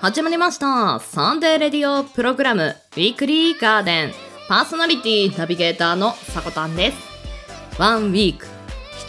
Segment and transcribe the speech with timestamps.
[0.00, 0.98] 始まりました。
[0.98, 4.12] サンデーレディオプログラムウィークリーガーデン。
[4.48, 6.96] パーソナリティナビゲーターのさこたんです。
[7.78, 8.46] ワンウィーク。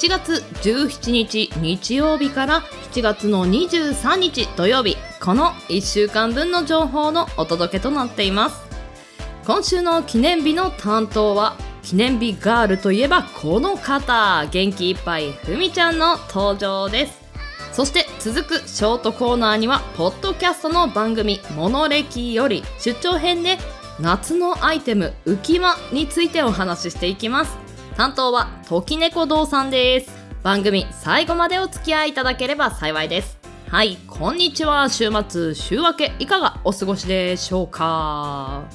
[0.02, 4.98] 7月17日日曜日から7月の23日土曜日。
[5.22, 8.62] この1週間分の情報のお届けとなっています。
[9.46, 14.46] 今週の記念日の担当は記念日ガールといえばこの方。
[14.52, 17.22] 元気いっぱいふみちゃんの登場です。
[17.72, 23.58] そして続くショートコーナーにはポッドキャストの番組「モノレキ」より出張編で
[24.00, 27.58] 夏のアイテム浮輪についてお話ししていきます。
[27.98, 30.12] 担当は時猫堂さんです。
[30.44, 33.40] 番組最後までお付き合いいただければ幸いです。
[33.70, 34.88] はいこんにちは。
[34.90, 38.66] 週末週明けいかがお過ごしでしょうか？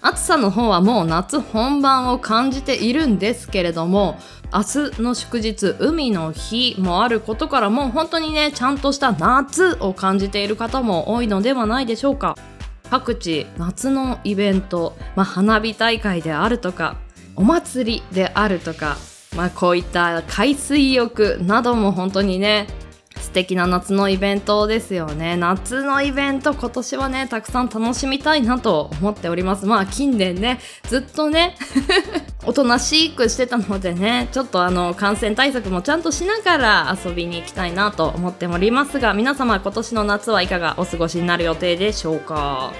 [0.00, 4.18] 暑さの方はもう夏本番を感じているんですけれども
[4.54, 12.36] 明日の祝日海の日もあることからもう本当にねちゃんとした夏を感じている方も多いのではないでしょうか。
[12.90, 16.96] 各地夏のイベント、まあ、花火大会であるとか
[17.36, 18.98] お祭りであるとか、
[19.34, 22.66] まあ、こういった海水浴なども本当にね
[23.32, 25.38] 素敵な夏のイベントですよね。
[25.38, 29.64] 夏のイベント今年はねたくさん楽しみたいなと思っております。
[29.64, 31.56] まあ近年ねずっとね
[32.44, 42.70] おとなしくしてたのでねちょっとあの感染対策もちゃんとしながら遊びに行きたいなと思っておりますが皆様今年の夏はいかがお過ごしになる予定でしょうか？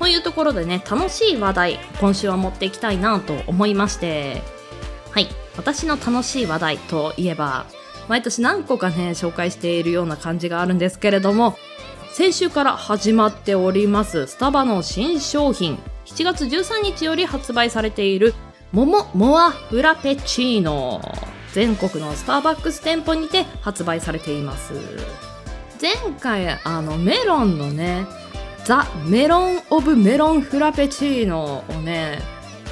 [0.00, 4.42] というところでね楽しい話題今週は持っていきたいなと思いまして。
[5.12, 5.28] はい。
[5.56, 7.66] 私の楽しい話題といえば
[8.08, 11.56] 毎年何個かね紹介しているような感じがあるんですけれども
[12.12, 15.78] 先週から始まっておりますスタバの新商品。
[16.04, 18.34] 7月13日より発売されている
[18.70, 21.00] 桃モアフラペチーノ。
[21.54, 24.74] 全国のスターバックス店舗にて発売されています。
[25.80, 28.06] 前回あのメロンのね
[28.64, 32.20] ザ・メロン・オブ・メロン・フラペチーノをね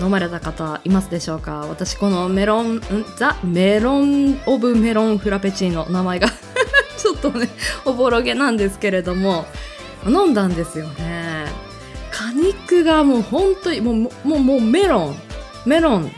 [0.00, 1.66] 飲まれた方いますでしょうか？
[1.69, 2.81] 私このメロン
[3.16, 6.28] ザ・メロン・オブ・メロン・フラペチーノ名前が
[6.97, 7.49] ちょっとね
[7.84, 9.47] おぼろげなんですけれども
[10.06, 11.47] 飲んだんですよね。
[12.10, 15.16] 果肉がもう本当にもうもうもうメロン。
[15.66, 16.10] メロン。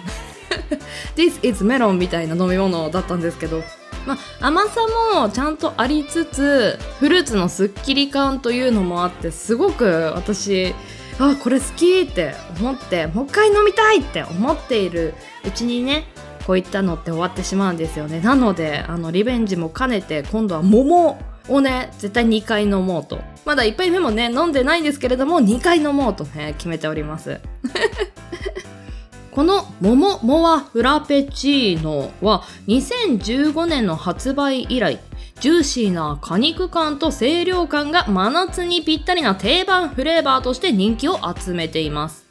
[1.17, 3.63] This is メロンみたいな飲み物だったんですけど。
[4.05, 4.81] まあ、甘さ
[5.15, 10.75] もちゃんとありつつフルーツのすっきり感というのもあってすごく私
[11.19, 15.15] あこれ好きって思ってもう一回飲みたいって思っている
[15.47, 16.05] うちにね
[16.47, 18.21] こういったのって終わってしまうんですよね。
[18.21, 21.19] なのであのリベンジも兼ねて今度は桃
[21.49, 23.21] をね絶対2回飲もうと。
[23.45, 27.41] まだ1杯目もね飲んでないんですけれども2回飲もうとね決めております。
[29.31, 35.01] この桃モアフラペチーノは2015年の発売以来
[35.43, 42.29] ジューシーな果肉感と清涼感が真夏にぴったりな定番フレーバーとして人気を集めています。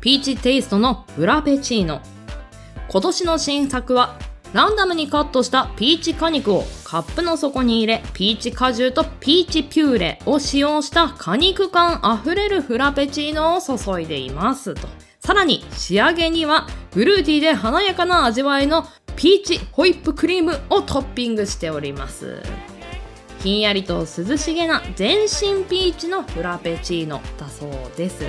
[0.00, 2.00] ピーチテイストのフラペチーノ。
[2.88, 4.18] 今年の新作は
[4.52, 14.88] ランダムにカットしたピーチ果肉をカップの底に入れ、ピーチ果汁とピーチピューレを使用した果肉感あふれるフラペチーノを注いでいますと。
[15.20, 22.42] さらに仕上げにはフルーティーで華やかな味わいのピーチホイップクリームをトッピングしております。
[23.42, 28.24] ひんやりと涼しげな全身ピーチのフラペチーノだそうです。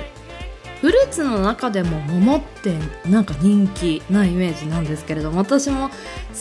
[0.82, 2.76] フルーツの中でも桃って
[3.08, 5.94] なんか人気なイメージなんですけれども私も好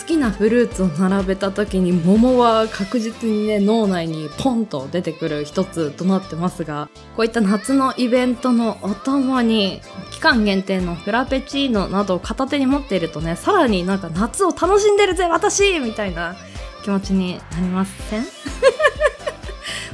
[0.07, 16.35] きなフルーツを並べた時に桃は確実にね脳内にポンと出てくる一つとなってますがこういった夏のイベントのお供に期間限定のフラペチーノなどを片手に持っているとねさらになんか夏を楽しんでるぜ私みたいな
[16.83, 18.25] 気持ちになりません？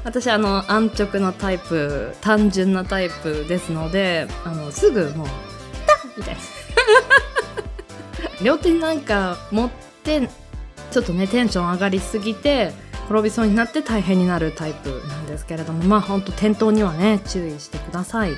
[0.07, 5.27] 私あの安直なタイプ単純なタイプですのであのすぐもう
[5.85, 6.41] 「ダッ!」みたいな
[8.41, 9.69] 両手になんか持っ
[10.03, 10.29] て
[10.91, 12.71] ちょっとねテンション上がりすぎて
[13.09, 18.31] 転びそうになって大変になるタイプなんですけれどもまあほんと転倒にはね注意してください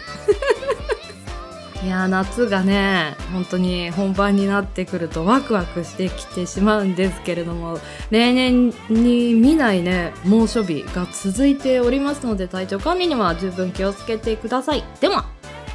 [1.82, 7.80] いや夏がね本当に本番になってくるとワクワクしてきてしまうんですけれども
[8.12, 14.84] 例年に見ないね猛暑日が続いておりますので体調管理には十分気をつけてください。
[15.00, 15.26] では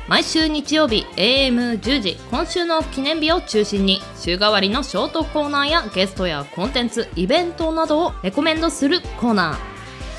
[0.06, 9.56] 毎週日曜日 AM10 時今週の記念日を中心に週替わりのショートコーナーやゲストやコンテンツイベントなどをレコメンドするコーナー。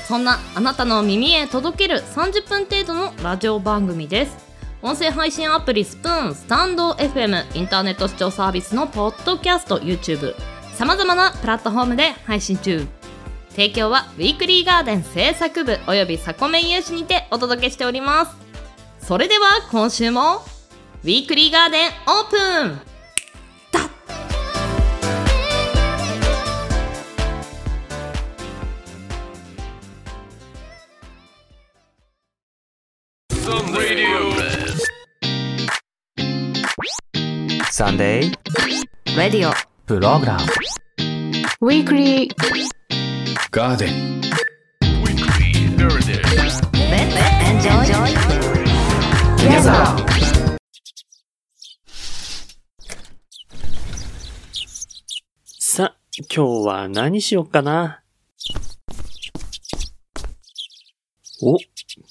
[0.08, 4.45] そんなあなたの耳へ届ける30分程度のラジオ番組です。
[4.86, 10.36] 音声配信アプリスプーン、スタンド FM、インターネット視聴サービスのポッドキャスト、YouTube、
[10.74, 12.86] 様々なプラットフォームで配信中。
[13.48, 18.36] 提供はウィークリーガーデン制作部およびサコメン有志にてお届けしております。
[19.04, 20.44] それでは今週も
[21.02, 22.95] ウィークリーガーデンオープン。
[37.78, 38.32] Sunday
[39.18, 39.52] レディオ
[39.84, 40.40] プログラム
[41.60, 42.30] Weekly.
[43.52, 44.22] Garden.
[46.80, 47.88] エンジョイ
[49.36, 49.68] Together
[55.58, 55.94] さ、
[56.34, 58.00] 今日は何しよっかな？
[61.42, 61.58] お、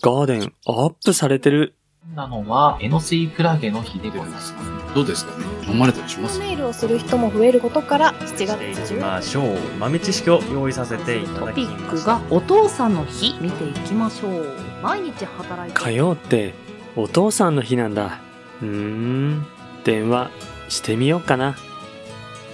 [0.03, 1.73] ガーデンアップされてる。
[2.13, 4.53] なのは、エノスイクラゲの日でございます。
[4.93, 6.39] どうですかね飲まれたりします？
[6.39, 9.57] メールをする人も増えることから7月いき10ましょう。
[9.79, 12.21] 豆知識を用意させていたトだきピックましたが。
[12.29, 16.53] お父さんの日見ていきましょう毎日働いて火曜って
[16.95, 18.19] お父さんの日なんだ。
[18.61, 19.45] うーん、
[19.83, 20.29] 電話
[20.69, 21.57] してみようかな。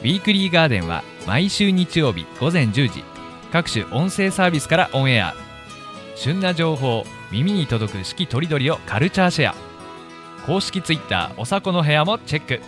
[0.02, 3.04] ウィークリーガーデンは毎週日曜日午前10時
[3.52, 5.36] 各種音声サービスからオンエア
[6.16, 9.56] 旬な情報耳に届く四季とりどりをカルチャーシェア。
[10.46, 12.60] 公式ツイッターおさこの部屋もチェック。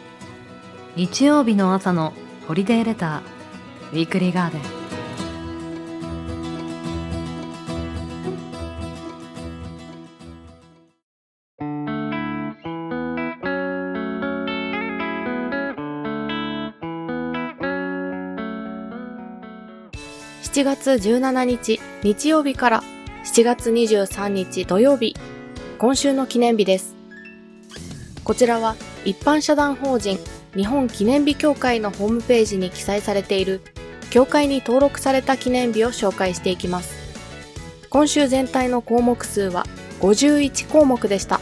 [0.96, 2.14] 日曜日の朝の
[2.48, 3.22] ホリデーレター
[3.92, 4.62] ウィークリーガーデン。
[20.44, 22.84] 7月17日日曜日から
[23.24, 25.16] 7月23日土曜日。
[25.78, 26.94] 今週の記念日です。
[28.26, 28.76] こちらは
[29.06, 30.20] 一般社団法人
[30.54, 33.62] 日本記念日協会のホームページに記載されている
[34.10, 36.94] 協会に登録された記念日を紹介していきます。
[37.90, 39.66] 今週全体の項目数は
[40.02, 41.40] 51項目でした。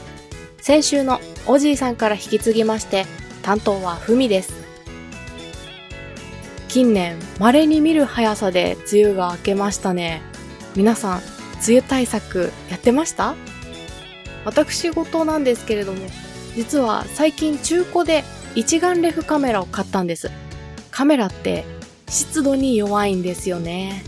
[0.59, 3.07] 先週のおじいさんから引き継ぎまして
[3.41, 4.53] 担当はふみです。
[6.67, 10.21] 近年稀に見る速さで梅雨が明けましたね。
[10.75, 13.35] 皆さん梅雨対策やってました？
[14.45, 15.99] 私事なんですけれども
[16.55, 18.23] 実は最近中古で
[18.55, 20.31] 一眼レフカメラを買ったんです。
[20.89, 21.63] カメラって
[22.09, 24.03] 湿度に弱いんですよね。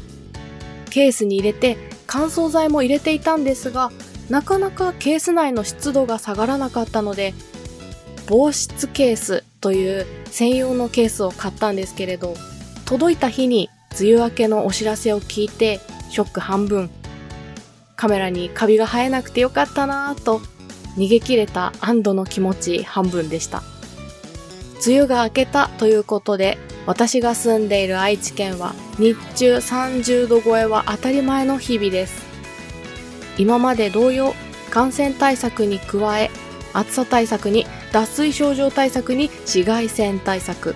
[0.90, 1.78] ケースに入れて
[2.08, 3.92] 乾燥剤も入れていたんですが
[4.30, 7.34] なかなかケース内の湿度が下がらなかったので
[8.28, 12.36] 防湿ケースという専用のケースを買ったんですけれど
[12.86, 15.80] 届いた日に梅雨明けのお知らせを聞いて
[16.10, 16.90] ショック半分。
[18.04, 20.40] カメラにカビが生えなくてよかったなぁと
[20.98, 23.64] 逃げ切れた安堵の気持ち半分でした。
[24.86, 32.26] 梅雨が明けたということで私が住んでいる愛知県は日中30度超えは当たり前の日々です。
[33.38, 34.36] 今まで同様
[34.70, 36.30] 感染対策に加え
[36.74, 40.76] 暑さ対策に脱水症状対策に紫外線対策。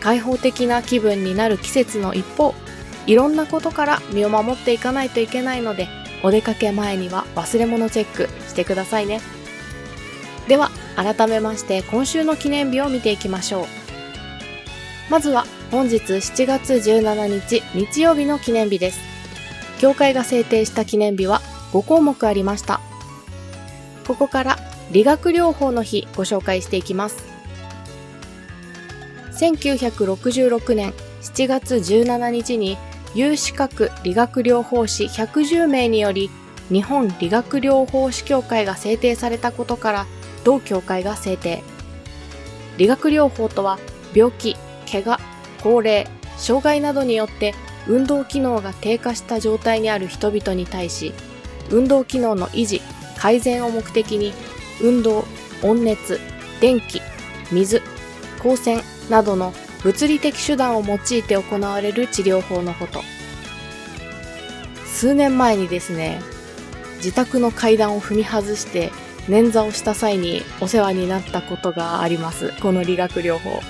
[0.00, 2.52] 開放的な気分になる季節の一方
[3.06, 5.86] いろんなことから身を守っていかないといけないので
[6.22, 9.20] お出かけ前には忘れ物チェックしてくださいね。
[10.48, 13.66] では改めまして今週の記念日を見ていきましょう。
[15.10, 19.00] まずは本日7月17日日曜日の記念日です。
[19.80, 21.40] 協会が制定した記念日は
[21.72, 22.80] 5項目ありました。
[24.06, 24.58] ここから
[24.92, 27.24] 理学療法の日ご紹介していきます。
[29.32, 32.78] 1966年7月17日に
[33.14, 36.30] 有資格理学療法士110名により
[36.70, 40.06] 日本理学療法士協会が制定されたことから
[40.44, 41.62] 同協会が制定。
[42.78, 43.78] 理学療法とは
[44.14, 44.56] 病気
[44.90, 45.18] 怪我
[45.62, 47.54] 高齢障害などによって
[47.88, 51.12] 運動機能が低下した状態にある人々に対し
[51.70, 52.80] 運動機能の維持
[53.16, 54.32] 改善を目的に
[54.80, 55.24] 運動
[55.62, 56.20] 温熱
[56.60, 57.00] 電気
[57.50, 57.80] 水
[58.36, 59.52] 光線などの
[59.86, 63.04] 物理的手段を用いて行われる治療法のこと。
[64.84, 66.20] 数年前にですね
[66.96, 68.90] 自宅の階段を踏み外して
[69.28, 72.52] 捻挫をした際にお世話になったことがあります。
[72.60, 73.60] この理学療法、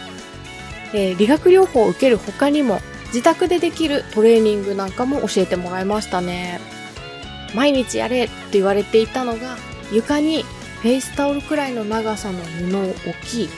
[0.95, 6.61] えー理学療法を受ける他にも自宅でできるトレーニングなんかも教えてもらいましたね。
[7.55, 9.59] 毎日やれって言われていたのが
[9.93, 10.45] 床に
[10.81, 13.51] フェイスタオルくらいの長さの布を置き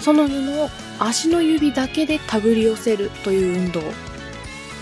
[0.00, 3.82] その布を足の指だけで手繰り寄せるという運動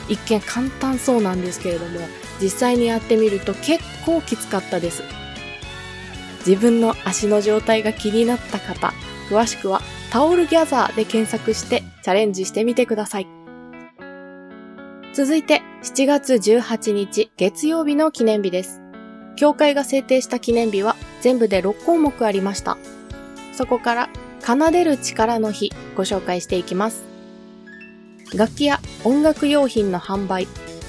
[0.09, 2.01] 一見簡単そうなんですけれども
[2.41, 5.03] 実際にやってみると結構きつかったです
[6.47, 8.93] 自分の足の状態が気になった方
[9.29, 9.81] 詳しくは
[10.11, 13.45] タオルギャザーで検索してチャレンジしてみてください
[15.15, 18.81] 続いて7月18日月曜日の記念日です。
[19.37, 22.79] 教会が制定した記念日は全部で6項目ありました。
[23.53, 24.09] そこから
[24.47, 27.03] 奏でる力の日ご紹介していきます。
[28.35, 30.47] 楽器や音楽用品の販売、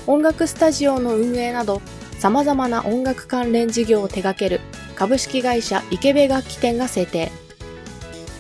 [0.07, 1.81] 音楽スタジオの運営など
[2.19, 4.59] 様々な音楽関連事業を手掛ける
[4.95, 7.31] 株式会社池部楽器店が制定。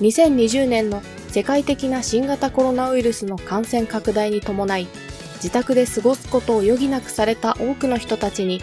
[0.01, 4.87] 2020年の世界的な新型コロナウイルスの感染拡大に伴い、
[5.35, 8.61] 自宅で過ごすことを余儀なくされた多くの人たちに、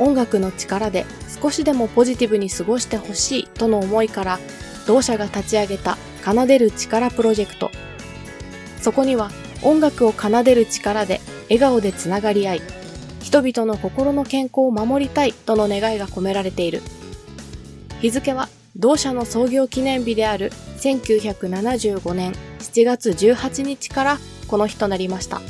[0.00, 1.06] 音楽の力で
[1.40, 4.38] 少しでもポジティブに過ごしてほしいとの思いから、
[4.86, 7.70] 同社が立ち上げた奏でる力プロジェクト。
[8.80, 9.30] そこには
[9.62, 12.62] 音楽を奏でる力で笑顔でつながり合い、
[13.22, 16.82] 人々の心の健康を守りたいとの願いが込められている。
[18.00, 25.40] 日付は同社の創業記念日である1975年7月18日からこの日となりました。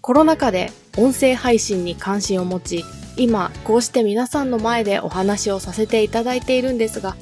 [0.00, 2.84] コロナ禍で音声配信に関心を持ち、
[3.16, 7.16] 今こうして皆さんの前でお話をさせていただいているんですが、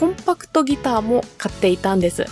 [0.00, 2.24] コンパクトギターも買っていたんです。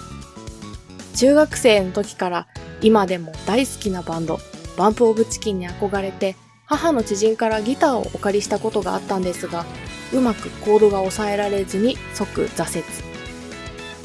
[1.14, 2.46] 中学生の時から
[2.80, 4.40] 今でも大好きなバンド、
[4.78, 6.34] バンプオブチキンに憧れて、
[6.64, 9.66] 母の知人からギターをお借りしたことがあったんですが、
[10.14, 12.84] うまくコードが抑えられずに即挫折。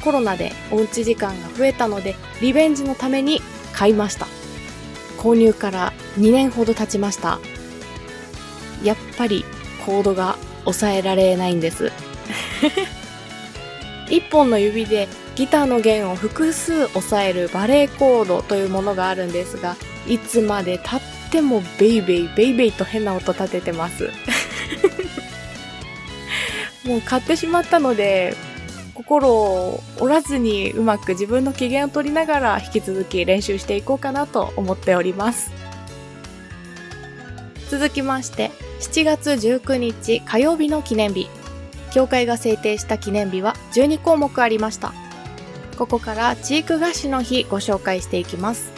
[0.03, 3.39] コロナでおうち時間が増えたので、リベンジのために
[3.71, 4.27] 買いました。
[5.17, 7.39] 購入から2年ほど経ちました。
[8.83, 9.45] やっぱり
[9.85, 11.93] コードが抑えられないんです。
[14.13, 19.75] 一本の指でギターの弦を複数押さえるバレーコードというものがあるんですが、
[20.07, 24.11] いつまで経ってもベイベイベイベイと変な音立ててます。
[26.85, 28.35] もう買ってしまったので、
[28.93, 35.51] 心を折らずにうまく自分の機嫌を取りながら引き続き練習していこうかなと思っております。
[37.71, 41.27] 続きまして、7月19日火曜日の記念日。
[41.93, 44.93] 教会が制定した記念日は12項目ありました。
[45.77, 48.71] ここからチーク菓子の日ご紹介していきます。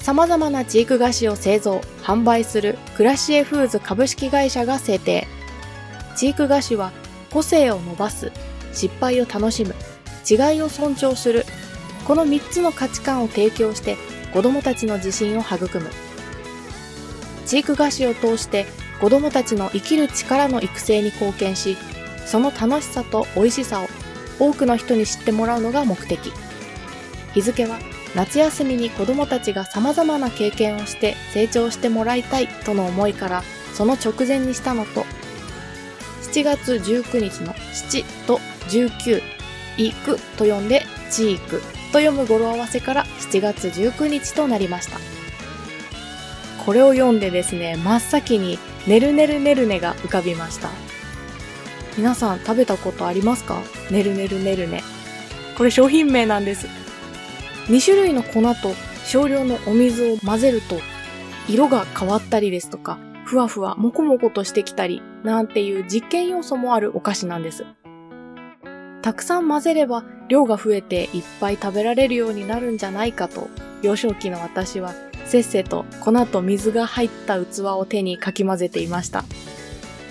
[0.00, 5.28] 様々なチーク菓子を製造、販売するクラシエフーズ株式会社が制定。
[6.16, 6.92] チーク菓子は
[7.32, 8.32] 個性を伸ばす、
[8.72, 9.74] 失敗を楽しむ、
[10.28, 11.44] 違いを尊重する、
[12.04, 13.96] この3つの価値観を提供して
[14.32, 15.90] 子供たちの自信を育む。
[17.46, 18.66] チーク菓子を通して
[19.00, 21.76] 子供たちの生きる力の育成に貢献し、
[22.24, 23.88] その楽しさと美味しさを
[24.38, 26.32] 多くの人に知ってもらうのが目的。
[27.34, 27.78] 日付は
[28.14, 33.42] 夏休みに子供たちが様々な経験をして成長してもらいたいとの思いから
[33.74, 35.04] その直前にしたのと、
[36.32, 39.22] 7月19日の7と19、
[39.76, 41.60] 行くと読んでチーク
[41.92, 44.98] と読む語呂合わせから7月19日となりました。
[46.64, 50.70] これを読んでですね、真っ先にねるねるねるねが浮かびました。
[51.96, 53.60] 皆さん食べたことありますか？
[53.90, 54.82] ねるねるねるね。
[55.56, 56.66] これ商品名なんです。
[57.68, 58.74] 2種類の粉と
[59.04, 60.78] 少量のお水を混ぜると
[61.48, 67.64] 色が変わったりですとか、ふわふわもこもことしてきたりなんていう実験要素もあるお菓子なんです。
[69.02, 73.48] たくさん混ぜれば量が増えていっぱい食べられるようになるんじゃないかと
[73.82, 74.92] 幼少期の私は
[75.26, 79.24] せっせと粉と水が入った器を手にかき混ぜていました。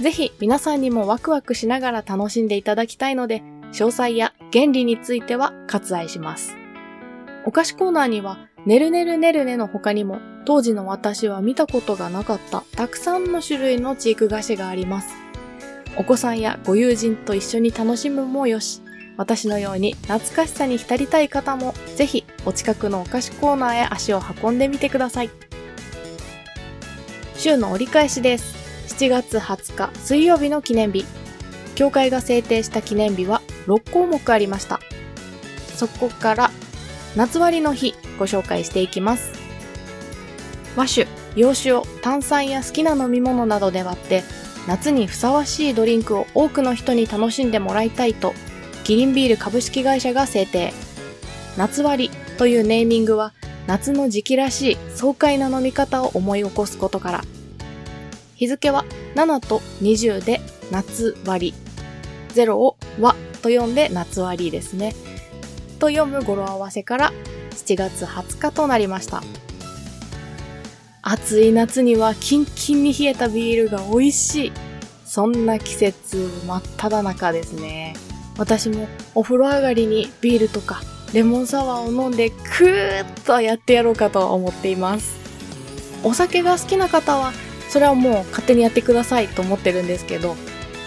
[0.01, 3.41] ぜひ皆さんにもワクワクしながら楽しんでいただきたいので、
[3.71, 6.55] 詳細や原理については割愛します。
[7.45, 15.07] お菓子コーナーには、ねるねるねるねの他にも、当時の私は見たことがなかったたくさんの種類のチーク菓子があります。
[15.97, 18.81] お子さんやご友人と一緒に楽しむもよし、
[19.17, 25.29] 私のように懐かしさに浸りたい方も、ぜひお近くのお菓子コーナーへ足を運んでみてください。
[27.35, 28.55] 週の折り返しです。
[28.95, 31.05] 7月20日水曜日の記念日。
[31.75, 34.79] 教会が制定した記念日は6項目ありました。
[35.75, 36.51] そこから
[37.15, 39.31] 夏割りの日ご紹介していきます。
[40.75, 44.23] 和酒、洋酒を炭酸や好きな飲み物などで割って
[44.67, 48.33] 夏にふさわしいドリンクを多くの人に楽しんでもらいたいと
[48.85, 50.71] キリンビール株式会社が制定。
[51.57, 53.33] 夏割というネーミングは
[53.65, 57.23] 夏の時期らしい爽快な飲み方を思い起こすことから
[58.35, 60.39] 日付は7と20で
[60.69, 61.53] 夏割り。
[62.35, 64.93] 0を和と読んで夏割ですね。
[65.79, 67.13] と読む語呂合わせから
[67.51, 69.23] 7月20日となりました。
[71.01, 74.51] 暑い夏にはキンキンに冷えたビールが美味しい。
[75.05, 77.95] そんな季節真っ只中ですね。
[78.37, 80.81] 私もお風呂上がりにビールとか
[81.13, 85.25] レモンサワーを飲んでクーッとやってやろうかと思っています。
[86.05, 87.33] お酒が好きな方は
[87.67, 90.35] それはもう勝手にやってくださいと思ってるんですけど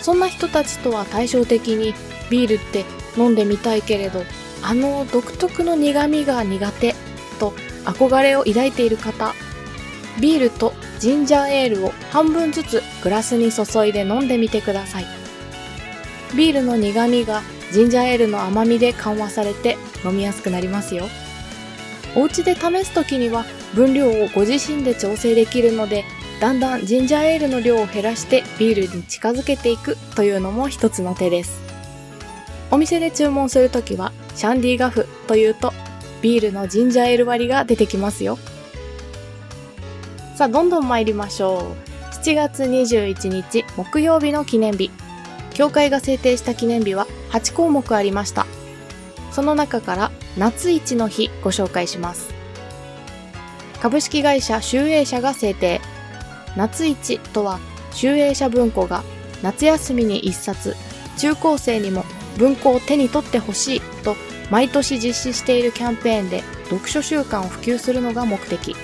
[0.00, 1.92] そんな人たちとは対照的に
[2.30, 2.84] ビールって
[3.16, 4.22] 飲んでみたいけれど
[4.62, 6.94] あの独特の苦味が苦手
[7.40, 7.52] と
[7.84, 9.34] 憧れを抱いている方
[10.20, 15.17] ビールとジンジャーエールを半分ずつグラスに注いで飲んでみてください
[16.36, 17.42] ビールの苦味が
[17.72, 21.06] ジンジャーエールの甘みで緩和されて飲みやすくなりますよ。
[22.16, 23.44] お家で試す時には
[23.74, 26.04] 分量をご自身で調整できるので
[26.40, 31.60] だんだんジンジャーエールの量を減らしてビールに近づけていくというのも一つの手です。
[32.70, 35.72] お店で注文するときはシャンディガフというと
[36.22, 38.38] ビールのジンジャーエール割りが出てきますよ。
[40.36, 42.14] さあどんどん参りましょう。
[42.14, 44.90] 7月21日木曜日の記念日。
[45.58, 48.46] 協会が制定した記念日は8項目ありました。
[49.32, 52.32] その中から夏一の日ご紹介します。
[53.82, 55.80] 株式会社集英社が制定。
[56.56, 57.58] 夏一とは
[57.90, 59.02] 集英社文庫が
[59.42, 60.76] 夏休みに一冊
[61.16, 62.04] 中高生にも
[62.36, 64.14] 文庫を手に取ってほしいと
[64.52, 68.76] 毎年実施しているキャンペーンで読書習慣を普及するのが目的。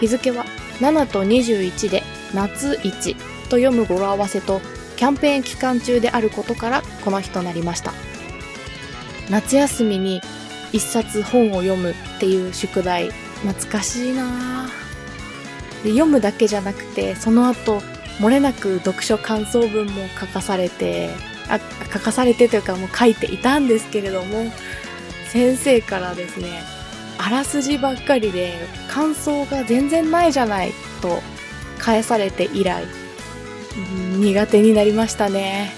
[0.00, 0.46] 日付は
[0.80, 2.02] 7と21で
[2.34, 4.60] 夏一と読む語呂合わせと
[4.96, 7.92] キャンペーン期間中であることからこの日となりました。
[9.30, 10.20] 夏休みに
[10.72, 13.10] 一冊本を読むっていう宿題。
[13.42, 14.68] 懐かしいな。
[15.84, 17.80] で読むだけじゃなくてその後
[18.18, 21.10] 漏れなく読書感想文も書かされて
[21.48, 21.60] あ
[21.92, 24.50] 書かされてというかもう書いていたんですけれども
[25.30, 26.62] 先生からですね
[27.18, 28.54] あらすじばっかりで
[28.88, 31.20] 感想が全然ないじゃないと
[31.78, 32.84] 返されて以来
[34.18, 35.72] 苦手になりましたね。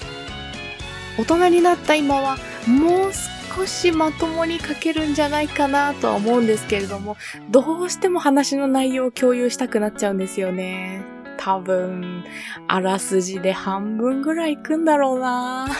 [1.18, 2.36] 大人になった今は
[2.66, 3.12] もう
[3.56, 7.16] 少しまともに書けるんじゃないかなとは思うんですけれども
[7.50, 11.02] どうしても話の内容を共有したくなっちゃうんですよね。
[11.38, 12.24] 多分
[12.66, 15.68] あらすじで半分ぐらいいくんだろうな。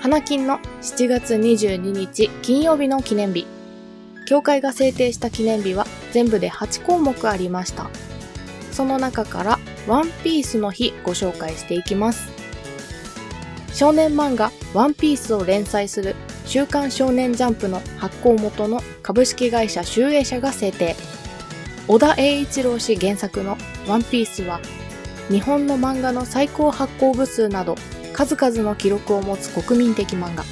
[0.00, 3.46] 花金の7月22日金曜日の記念日。
[4.26, 7.90] 協会が制定した記念日は全部で8項目ありました。
[8.72, 12.28] その中からワンピースの日ご紹介していきます。
[13.72, 20.96] 少年漫画ワンピースを連載する週刊少年ジャンプの発行元の株式会社集英社が制定。
[21.88, 23.56] 小田栄一郎氏原作の
[23.88, 24.60] ワンピースは
[25.28, 27.76] 日本の漫画の最高発行部数など
[28.12, 30.44] 数々の記録を持つ国民的漫画。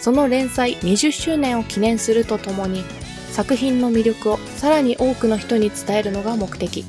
[0.00, 2.84] その連載20周年を記念するとともに
[3.32, 6.84] 作品の魅力をさらに多くの人に伝えるのが目的。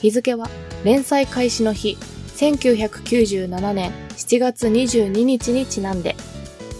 [0.00, 0.48] 日付は
[0.84, 1.96] 連載開始の日
[2.36, 6.14] 1997年7月22日にちなんで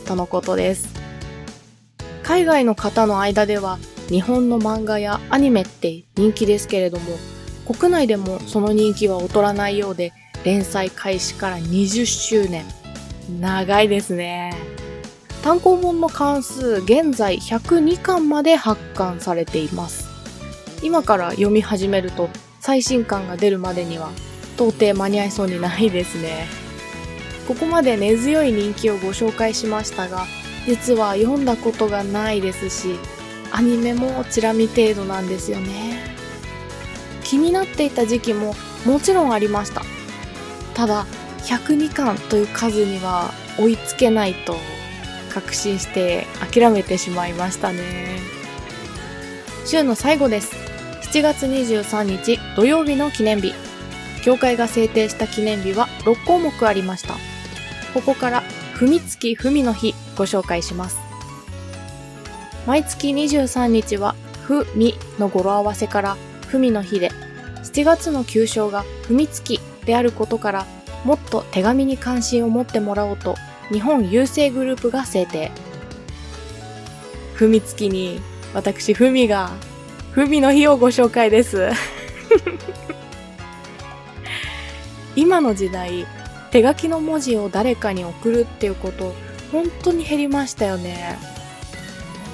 [0.06, 0.88] とのことです。
[2.22, 3.78] 海外の方の間では
[4.08, 7.04] 日本の漫画やアニメって人気ですけれども
[7.66, 10.12] 国内でもその人気は劣らないようで
[10.44, 12.64] 連載開始から20周年。
[13.40, 14.54] 長いですね。
[15.42, 20.08] 単行本の関数現在102巻まで発刊されています。
[20.82, 22.30] 今から読み始めると
[22.68, 24.10] 最新刊が出るまでには
[24.56, 26.46] 到底間に合いそうにないですね。
[27.46, 30.26] ここまで根強い人気をご紹介しましたが
[30.66, 32.98] 実は読んだことがないですし
[33.52, 36.14] アニメもチラ見程度なんですよね。
[37.24, 38.54] 気になっていた時期も
[38.84, 39.80] もちろんありました。
[40.74, 41.06] ただ
[41.44, 44.58] 102巻という数には追いつけないと
[45.32, 48.18] 確信して諦めてしまいましたね。
[49.64, 50.67] 週の最後です。
[51.10, 53.54] 7月23日土曜日の記念日。
[54.22, 57.14] 協会が制定した記念日は6項目ありました。
[57.94, 58.42] ここから
[58.74, 60.98] 踏月文の日ご紹介します。
[62.66, 66.16] 毎月23日はふみの語呂合わせから
[66.50, 67.10] 文の日で
[67.62, 70.66] 7月の旧称が文月であることから
[71.04, 73.34] もっと手紙に関心を持ってもらおうと
[73.72, 75.52] 日本郵政グループが制定。
[77.38, 78.20] 文月に
[78.52, 79.52] 私文が
[80.26, 81.70] 文の日をご紹介です。
[85.14, 86.06] 今の時代
[86.50, 89.14] 手書きの文字を誰かに送るっていうこと
[89.52, 91.16] 本当に減りましたよね。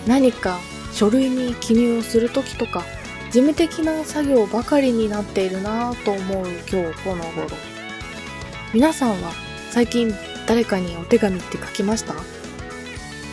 [0.06, 0.60] 何か
[0.94, 2.84] 書類に記入をする時とか
[3.26, 7.48] 事務的な作業ばかりになっているなぁと思う今日この頃。
[8.72, 9.32] 皆さんは
[9.70, 10.14] 最近
[10.46, 12.14] 誰かにお手紙って書きました？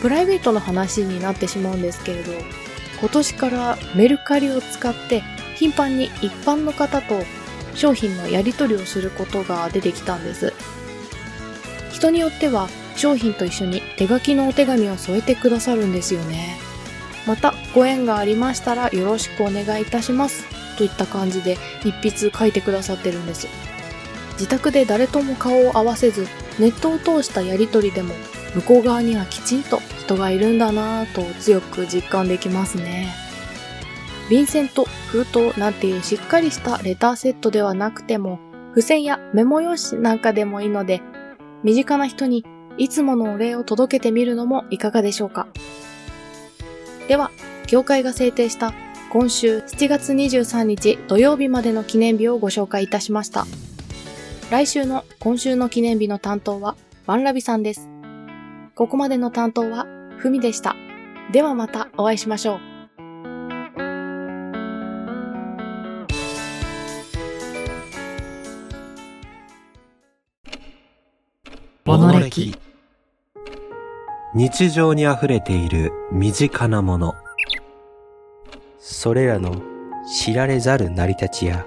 [0.02, 2.32] プライベートの話になってしまうんですけれど
[3.02, 5.20] 今年からメルカリを使って
[5.56, 7.22] 頻繁に一般の方と
[7.74, 10.54] 商品のやり取りをすることが出てきたんです
[11.92, 16.56] 人によっては商品と一緒に手書きのお手紙を添えてくださるんですよね
[17.26, 20.44] またご縁がありましたらよろしくお願いいたします。
[20.76, 23.46] といった感じで一筆書いてくださってるんです。
[24.32, 26.26] 自宅で誰とも顔を合わせず、
[26.58, 28.14] ネットを通したやりとりでも、
[28.54, 29.80] 向こう側にはきちんと
[30.12, 33.08] 人がいるんだなぁと強く実感できますね。
[34.28, 38.38] 便箋と封筒なんていうしっかりしたレターセットではなくても、
[38.70, 41.02] 付箋やメモ用紙なんかでもいいので、
[41.62, 42.44] 身近な人に
[42.78, 45.48] いつものお礼を届けてみるのもいかがでしょうか。
[47.08, 47.30] では、
[47.66, 48.74] 協会が制定した
[49.10, 53.46] 今週7月23日土曜日までの記念日をご紹介いたしました。
[54.50, 57.88] 来週の今週の記念日の担当はワンラビさんです。
[58.74, 59.86] ここまでの担当は
[60.22, 60.76] ふみでした。
[61.32, 62.60] ではまたお会いしましょう。
[71.84, 72.56] モノレキ
[74.32, 77.14] 日常に溢れている身近なもの。
[78.78, 79.60] それらの
[80.06, 81.66] 知られざる成り立ちや、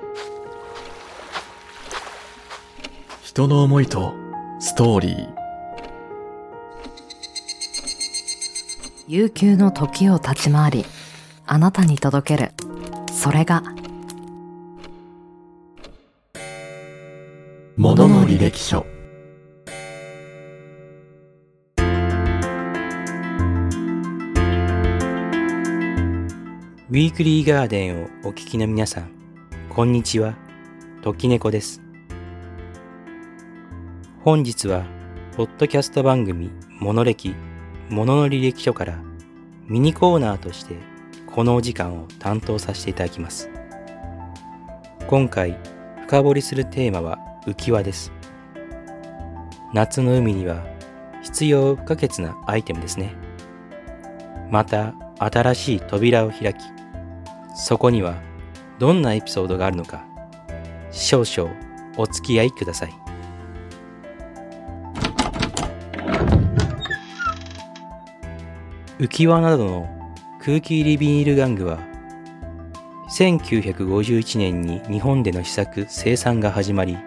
[3.22, 4.14] 人の思いと
[4.60, 5.35] ストーリー。
[9.08, 10.86] 悠久の時を立ち回り
[11.46, 12.52] あなたに届ける
[13.14, 13.62] それが
[17.78, 18.86] ものの履歴書。
[26.90, 29.12] ウィークリーガーデンをお聞きの皆さん、
[29.70, 30.36] こんにちは。
[31.04, 31.82] 時猫です。
[34.24, 34.86] 本日は、
[35.36, 37.36] ポッドキャスト番組、モノレキ、
[37.90, 39.00] ものの履歴書から、
[39.68, 40.76] ミニコーナーとして、
[41.28, 43.50] このお時間を担当させていただきます。
[45.08, 45.58] 今回、
[46.08, 48.12] 深掘りするテーマは浮き輪です。
[49.74, 50.66] 夏の海には、
[51.22, 53.14] 必要不可欠なアイテムですね。
[54.50, 56.58] また、新しい扉を開き、
[57.56, 58.16] そこには
[58.80, 60.06] どんなエピソードがあるのか、
[60.92, 61.52] 少々
[61.98, 63.05] お付き合いください。
[68.98, 69.90] 浮き輪などの
[70.40, 71.80] 空気入りビニール玩具は、
[73.10, 76.98] 1951年に日本での試作生産が始まり、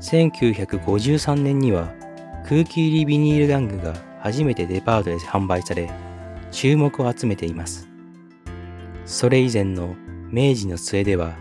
[0.00, 1.92] 1953年には
[2.48, 5.90] 空気入りビニール玩具が初めてデパートで販売され、
[6.50, 7.90] 注目を集めています。
[9.04, 9.94] それ以前の
[10.30, 11.36] 明治の末では、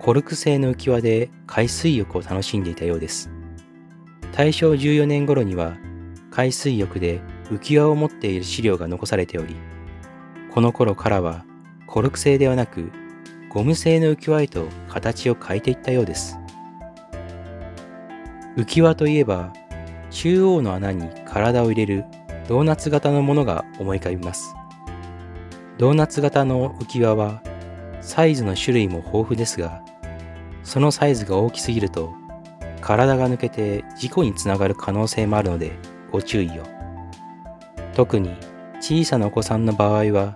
[0.00, 3.30] コルク製の浮き輪で海水浴を楽しんでいたようです。
[4.32, 5.76] 大正14年頃には、
[6.32, 9.56] 海水浴で浮き輪を持っている資料が残されており、
[10.52, 11.44] この頃からは
[11.86, 12.90] コルク製ではなく、
[13.48, 16.38] ゴム製の浮き輪へと形を変えていったようです。
[18.56, 19.52] 浮き輪といえば、
[20.10, 22.04] 中央の穴に体を入れる
[22.48, 24.54] ドーナツ型のものが思い浮かびます。
[25.76, 27.42] ドーナツ型の浮き輪は
[28.00, 29.82] サイズの種類も豊富ですが、
[30.62, 32.14] そのサイズが大きすぎると
[32.80, 35.72] 体が抜けて事故につながる可能性もあるので
[36.12, 36.73] ご注意を。
[37.94, 38.36] 特に
[38.80, 40.34] 小さなお子さんの場合は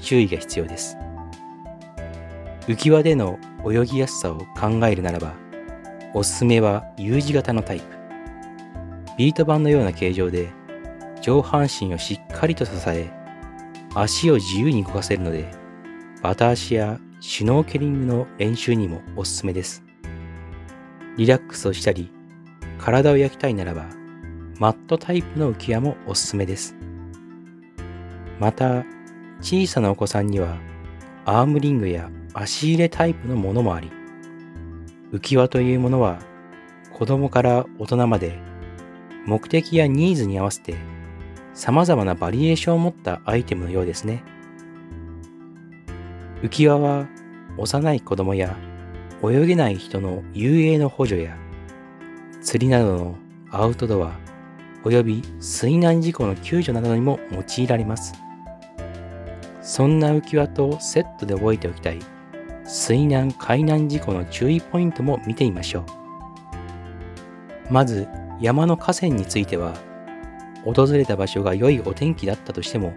[0.00, 0.96] 注意が必要です。
[2.66, 5.32] 浮き輪での泳ぎやすさを考えるならば、
[6.12, 7.84] おすすめは U 字型のタイプ。
[9.16, 10.48] ビート板のような形状で
[11.20, 13.10] 上半身をしっかりと支え、
[13.94, 15.50] 足を自由に動かせるので、
[16.22, 19.82] バタ足やシュノーケリングの練習にもおすすめです。
[21.16, 22.12] リラックスをしたり、
[22.78, 23.86] 体を焼きたいならば、
[24.58, 26.76] マットタイプの浮き輪もおすすめです。
[28.38, 28.84] また、
[29.40, 30.56] 小さなお子さんには、
[31.24, 33.90] アームリングや足入れタイプのものもあり、
[35.12, 36.18] 浮き輪というものは、
[36.92, 38.38] 子供から大人まで、
[39.28, 40.74] 目的やニーズに合わせて
[41.52, 44.22] 様々なバリエーションを持ったアイテムのようですね。
[46.42, 47.06] 浮き輪は
[47.58, 48.56] 幼い子供や
[49.22, 51.36] 泳げない人の遊泳の補助や
[52.40, 53.16] 釣りなどの
[53.50, 54.12] アウトドア
[54.84, 58.14] 及び水難事故の救助などにも用いられます。
[59.68, 61.98] そんな浮き輪とセットで覚えておきたい
[62.64, 65.84] 水難海難事故の注意ポイントも見てみましょう。
[67.70, 68.08] まず
[68.40, 69.74] 山の河川については
[70.64, 72.94] 訪れた場所が良いお天気だったとしても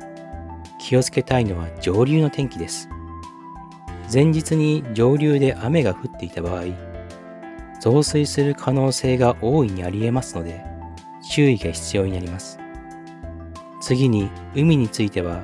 [0.79, 2.87] 気をつけたいのは上流の天気です。
[4.11, 6.63] 前日に上流で雨が降っていた場合、
[7.81, 10.63] 増水する可能性が大いにあり得ますので、
[11.21, 12.59] 注意が必要になります。
[13.81, 15.43] 次に海については、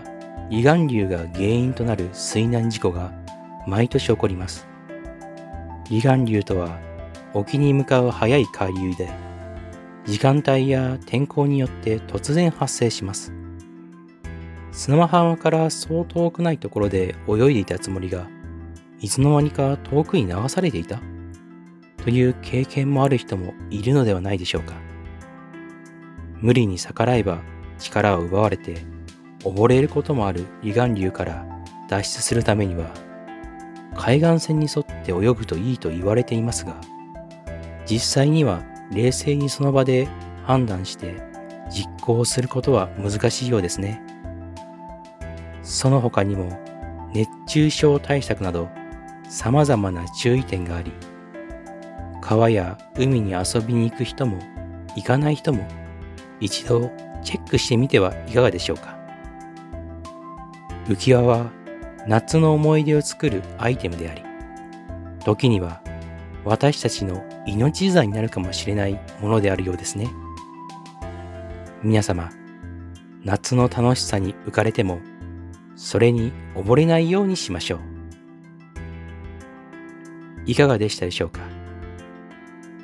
[0.49, 3.11] 離岸流が原因となる水難事故が
[3.67, 4.65] 毎年起こります。
[5.87, 6.79] 離岸流とは、
[7.33, 9.09] 沖に向かう速い海流で、
[10.05, 13.33] 時間帯や天候によって突然発生します。
[14.71, 18.27] 砂浜からそう遠くないところで泳いでいたつもりが、
[19.01, 21.01] いつの間にか遠くに流されていた
[21.97, 24.75] という経験もある人もいるのではないでしょうか。
[26.39, 27.41] 無理に逆らえば
[27.79, 28.96] 力を奪われて
[29.43, 31.45] 溺れることもある離岸流から
[31.89, 32.91] 脱出するためには
[33.95, 36.79] 海岸線に沿って泳ぐといいと言われていますが
[37.85, 40.07] 実際には冷静にその場で
[40.45, 41.15] 判断して
[41.69, 44.01] 実行することは難しいようですね。
[45.61, 46.57] その他にも
[47.13, 48.69] 熱中症対策など
[49.29, 50.93] 様々な注意点があり
[52.21, 54.39] 川や海に遊びに行く人も
[54.95, 55.67] 行かない人も
[56.39, 56.89] 一度
[57.21, 58.96] チェックしてみてはいかがでしょうか。
[60.87, 61.51] 浮き輪は
[62.07, 64.23] 夏の思い出を作るアイテムであり
[65.25, 65.81] 時には
[66.45, 70.07] 私たちの命綱になるかもしれないものであるようですね。
[71.83, 72.29] 皆様
[73.25, 74.99] 夏の楽しさに浮かれても
[75.75, 77.79] それに溺れないようにしましょう。
[80.45, 81.41] いかがでしたでしょうか？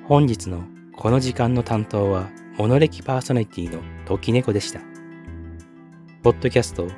[0.06, 0.66] 本日の
[0.98, 4.82] この時間の担当はモノレキパーソナリティの時猫でした。
[6.22, 6.90] ポッドキャスト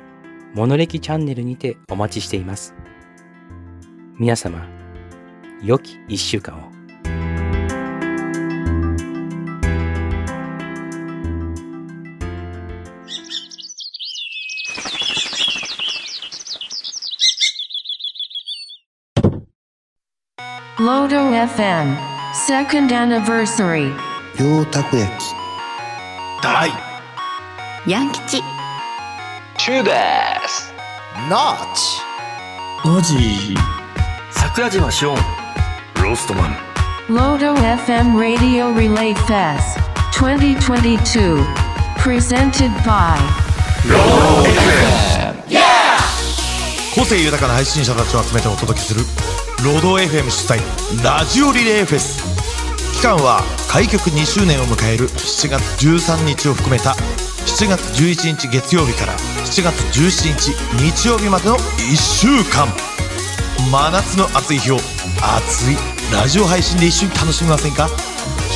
[0.56, 2.74] モノレキチャンネルにてお待ちしています。
[4.18, 4.66] 皆様、
[5.62, 6.72] 良き一週間を。
[20.78, 21.98] Lodo FM
[22.48, 23.94] Second Anniversary
[24.40, 25.22] 両たこ焼き
[26.42, 26.70] 大
[27.86, 28.40] ヤン吉
[29.66, 29.90] チューで
[30.46, 30.72] す。
[31.28, 32.00] ナッチ。
[32.88, 33.56] マジ。
[34.30, 35.16] 桜島シオン
[36.04, 36.56] ロストマン。
[37.08, 39.80] Lodo FM Radio Relay Fest
[40.12, 41.44] 2022
[41.98, 43.18] Presented by
[46.94, 49.00] 個性豊かな配信者たちを集めてお届けする
[49.64, 50.60] ロード FM 主催
[51.02, 52.22] ラジオリレーフェス。
[52.94, 56.94] 期間は開局2周年を迎える7月13日を含めた
[57.46, 62.66] 7月11日月曜日から7月17日日曜日までの1週間。
[63.70, 65.76] 真夏の暑い日を熱い
[66.12, 67.86] ラジオ配信で一緒に楽しみませんか？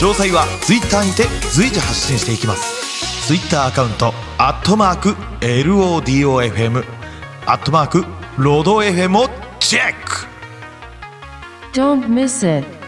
[0.00, 3.26] 詳細は Twitter にて随時発信していきます。
[3.26, 6.84] Twitter アカウントアットマーク LODOFM
[7.46, 8.04] アットマーク
[8.36, 9.28] ロード FM を
[9.60, 10.26] チェック。
[11.72, 12.79] Don't miss it.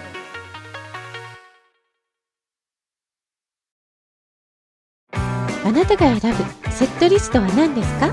[5.92, 8.10] なたが選ぶセットリストは何ですか？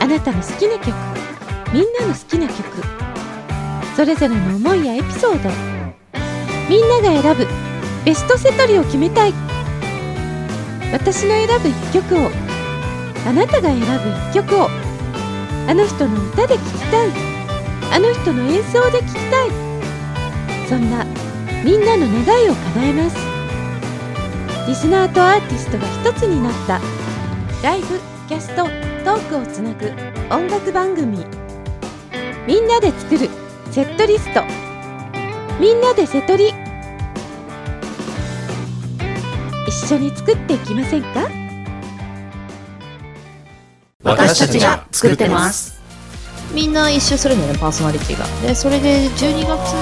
[0.00, 0.92] あなたの好きな曲
[1.72, 2.64] みんなの好きな曲
[3.94, 5.50] それぞれの思いやエピソード
[6.68, 7.46] みんなが選ぶ
[8.04, 9.32] ベストセトリを決めたい
[10.92, 12.30] 私の選ぶ一曲を
[13.28, 13.84] あなたが選ぶ
[14.30, 14.68] 一曲を
[15.68, 17.10] あの人の歌で聴きたい
[17.92, 19.50] あの人の演奏で聴きたい
[20.68, 21.04] そんな
[21.64, 23.25] みんなの願いを叶えます。
[24.66, 26.80] リスナーとアーティストが一つになった。
[27.62, 29.86] ライブキャストトークをつなぐ
[30.34, 31.24] 音楽番組。
[32.48, 33.30] みんなで作る
[33.70, 34.42] セットリスト。
[35.60, 36.52] みんなでセトリ。
[39.68, 41.28] 一緒に作っていきませんか？
[44.02, 45.80] 私たちが作ってます。
[46.52, 48.26] みんな一周するんだよねパーソナリティが。
[48.46, 49.74] でそれで12月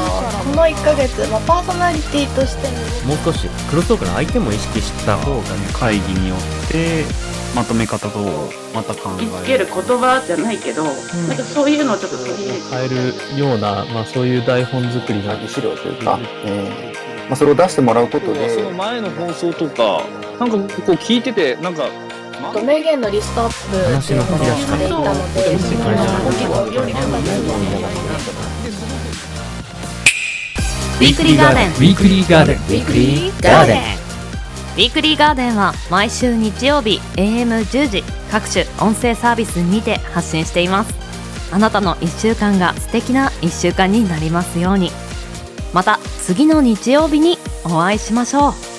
[0.45, 2.69] この1ヶ月、まあ、パーソナリティとして
[3.07, 7.05] ももう少しクロストークの相手も意識した方がね会議によって
[7.55, 8.19] まとめ方と
[8.75, 9.43] また考え。
[9.43, 10.95] つける言葉じゃないけど、なん
[11.37, 18.49] かそういうのをちょっと取り入れて変えるような、まあ、そういう台本作りの資料というか、えーまあ、それを出してもらうことで。
[18.51, 20.03] その前の放送とか
[20.41, 21.85] なんかこう聞いててなんか
[22.65, 25.03] 名言のリストアップ話の振り出しでいたの
[25.33, 28.71] でその大きくより良かったで。
[28.71, 29.14] す
[30.95, 40.95] ウィークリーガーデンウィークリーガーデンウィークリーガーデンウィークリーガーデンは毎週日曜日 AM10 時各種音声サービスにて発信しています。
[41.53, 44.91] あなたの1週間が素敵な1週間になりますように。
[45.73, 48.74] また次の日曜日にお会いしましょう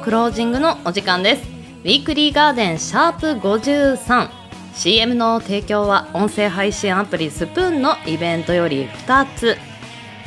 [0.00, 1.42] クロージングのお時間です。
[1.84, 4.30] ウィークリーガーデンシャープ53
[4.74, 9.58] CM の提供は音声配信アプリスプーンのイベントより2つ。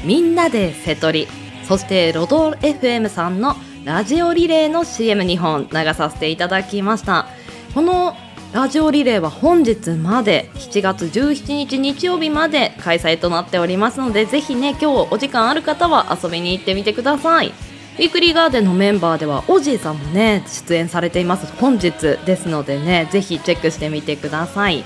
[0.04, 1.28] みんなで瀬取り
[1.68, 7.26] そしてロド FM さんのラジオリレーの CM2 本流させていただきました。
[7.74, 8.16] この
[8.54, 17.52] ラジオリレーは本日まで7月17日日曜日まで開催となっておりますのでぜひね今日お時間ある方は遊びに行ってみてください。
[17.94, 21.46] ウィークリーガーデンのメンバーではオジーさんもね出演されています。
[21.58, 24.84] 本日ですのでねぜひチェックしてみてください。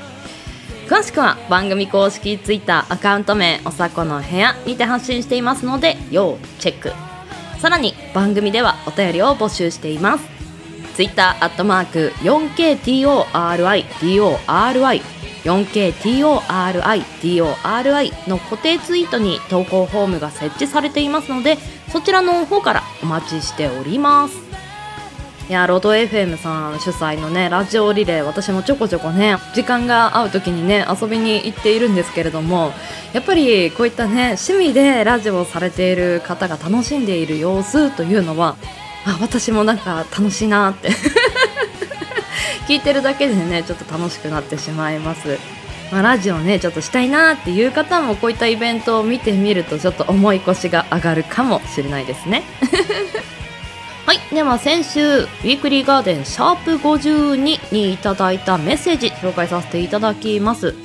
[0.87, 6.91] 詳しくは番組公式 Twitter アカウント名おさこの部屋にて発信していますので要チェック。
[7.59, 10.25] さらに番組ではお便りを募集しています。
[10.95, 15.01] Twitter アットマーク 4KTORIDORI
[15.43, 21.57] 4KTORIDORI の固定ツイートに投稿フォームが設置されていますので
[21.91, 24.47] そちらの方からお待ちしております。
[25.49, 32.73] いやロード FM さん主催のねラジオリレー私もちょこちょこね時間が合う時にね遊びに行っているんですけれども
[33.13, 38.57] やっぱりこういったね趣味でラジオをされている方が楽しんでいる様子というのは
[39.05, 40.89] あ私もなんか楽しいなって。
[42.67, 45.39] 聞いてるだけでねちょっと楽しくなってしまいます。
[45.91, 52.43] まあ、ラジオねちょっとしたいなっていう方もこういったイベントを見てみるとちょっと重い腰が上がるかもしれないですね。
[54.05, 54.19] はい。
[54.33, 60.75] では先週ウィークリーガーデンシャープ52にいただいたメッセージ紹介させていただきます。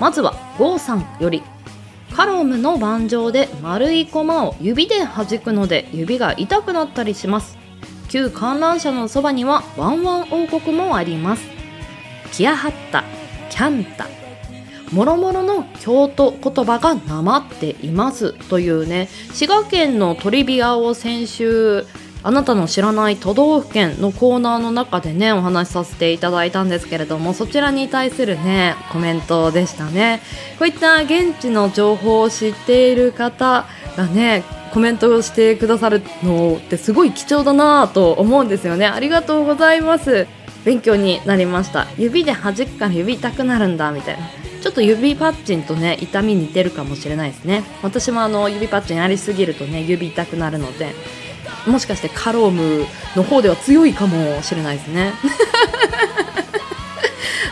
[0.00, 1.42] まずはゴーさんより
[2.12, 7.56] カロムの盤上で丸いコマを指で弾くので指が痛くなったりします。
[8.08, 11.42] 旧観覧車のそばにはワンワン王国もあります。
[12.32, 13.04] キアハッタ
[13.50, 14.21] キャンタ
[14.92, 21.86] もろもろの京都言葉がなまっていますというね滋賀県のトリビアを先週
[22.24, 30.20] あなたの知らない都道府県のコーナーの中でねお話しさせていただいたんですけれどもそちらに対するねコメントでしたね。
[30.58, 38.86] こういった現地の情報を知っている方がねコメントをしてくださるのってすごい貴重だなと思うんですよね。
[38.86, 40.28] ありがとうございます。
[40.64, 41.88] 勉強になりました。
[41.98, 44.41] 指で弾くから指痛くなるんだみたいな。
[44.62, 47.64] ちょっと指パッチンとね痛み似てるかもしれないですね。
[47.82, 50.94] 私もあの指パッチンやりすぎるとね指痛くなるので
[51.66, 55.12] もしかしてカロームの方では強いかもしれないですね。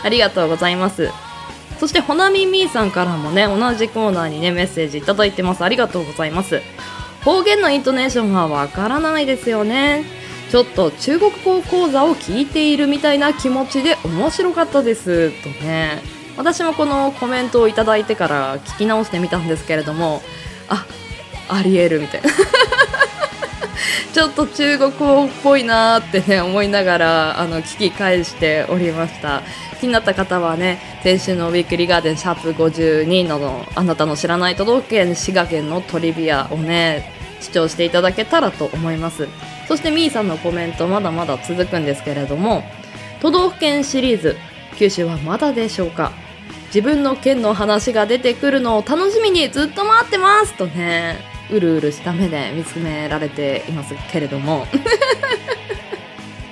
[0.03, 1.09] ありがとうございます。
[1.79, 5.63] そしてほなみみーさんからもね同じコーナーにねメッセージいただいてます。
[5.63, 6.61] ありがとうございます。
[7.25, 10.05] 方言のイントネーションはわからないですよね。
[10.49, 15.31] ちょっと中国語講座を聞いているみたいな気持ちで面白かったです。
[15.43, 16.20] とね。
[16.41, 20.23] 私もこのコメントをいただいてから聞き直してみたんですけれども
[20.69, 20.87] あ
[21.47, 22.29] ありえるみたいな。
[24.11, 29.43] ちょっと中国語っぽいなーってね思いながらあの聞き返しておりました。
[29.79, 39.27] 気になった方はね先週のウィークリーガーデンシャープ52のあなたの知らない都道府県滋賀県のトリビアをね視聴していただけたらと思います。
[39.67, 42.63] そしてみーさんのコメントまだまだ続くんですけれども
[43.21, 44.37] 都道府県シリーズ
[44.77, 46.11] 九州はまだでしょうか？
[46.73, 51.17] 自分の県の話が出てくるのを楽しみにずっと待ってますとね
[51.51, 54.65] うるうるした目で見つめられていますけれども。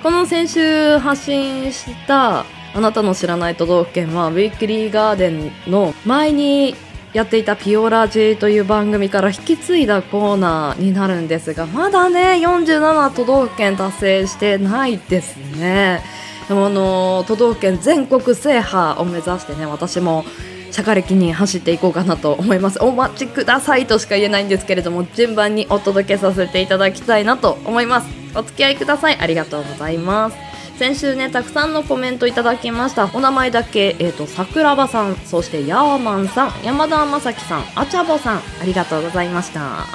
[0.03, 6.75] この先週発信したあなたの知らない都道府県はウィークリーガーデンの前に
[7.11, 16.01] やっていたピオラジという番組から引き継いだコーナーになるんですがまだね47都道府県達成してないですね。
[16.49, 20.25] でもあの都道府県全国制覇を目指してね私も
[20.71, 22.79] 社会歴に走っていこうかなと思います。
[22.83, 28.07] お待ちくださいとしか言えないんですけれども順番にお届けさせていただきたいなと思います。
[28.35, 29.17] お付き合いください。
[29.19, 30.37] ありがとうございます。
[30.77, 33.09] 先週ねたくさんのコメントいただきました。
[33.13, 39.85] お名前だけ、えーと、桜庭さんそしてヤーマンさん山田正樹さんあちゃぼさんありがとうございました。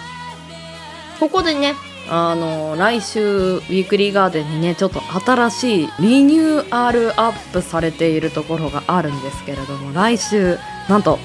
[1.19, 1.75] ここでね
[2.09, 11.19] あの来週ウィークリーガーデンにねちょっと新しいリニューアルアップされているところがあるんですけれども来週なんと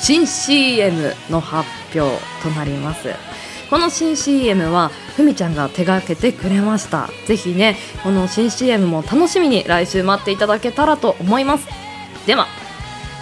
[0.00, 3.08] 新 CM の発表となります。
[3.68, 7.08] この新 CM はふみちゃんが手がけてくれました。
[7.26, 11.66] ぜひねこの新 CM も楽しみに来週待っていただけたらと思います。
[12.26, 12.46] では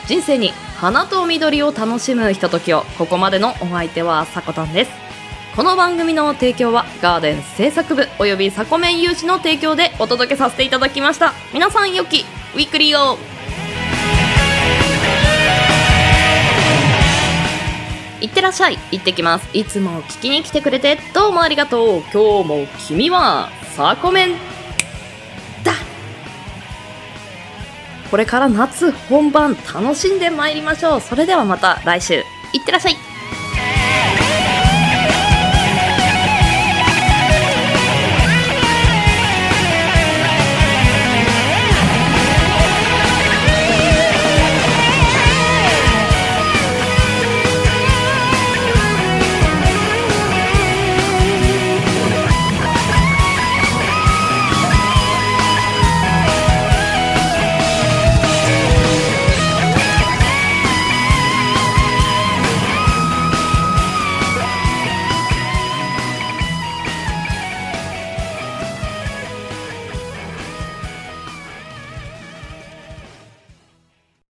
[0.06, 2.84] 人生に花と緑を楽しむひとときを。
[2.98, 5.03] ここまでのお相手はさこたんです。
[5.54, 11.32] この番組の提供はガーデン制作部およびサコメン有志の提供でお届けさせていただきました。
[11.52, 12.22] 皆さんよき
[12.56, 13.16] ウィークリーを。
[18.20, 18.78] いってらっしゃい。
[18.90, 19.48] 行ってきます。
[19.56, 22.02] いつも聞きに来てくれてどうもありがとう。
[22.12, 24.32] 今日も君はサコメン。
[25.62, 25.72] だ。
[28.10, 31.00] これから夏本番楽しんでまいりましょう。
[31.00, 32.14] それではまた来週。
[32.52, 32.96] いってらっしゃい。